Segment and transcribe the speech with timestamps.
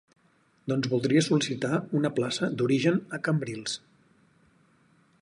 [0.71, 3.81] Doncs voldria sol·licitar una plaça d'origen a Cambrils.